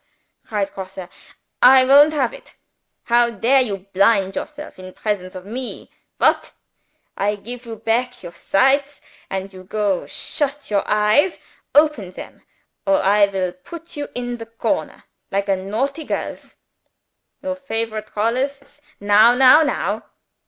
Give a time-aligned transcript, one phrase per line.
[0.47, 0.97] cried Grosse.
[1.61, 2.55] "I won't have it!
[3.03, 5.91] How dare you blind yourself, in the presence of Me?
[6.17, 6.53] What!
[7.15, 11.37] I give you back your sights, and you go shut your eyes.
[11.75, 12.41] Open them
[12.87, 16.55] or I will put you in the corner like a naughty girls.
[17.43, 18.81] Your favorite colors?
[18.99, 20.05] Now, now, now!"